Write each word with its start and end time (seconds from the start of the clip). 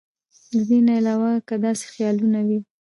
د 0.51 0.53
دې 0.67 0.79
نه 0.85 0.93
علاوه 0.99 1.31
کۀ 1.47 1.55
داسې 1.65 1.85
خيالونه 1.93 2.39
وي 2.47 2.59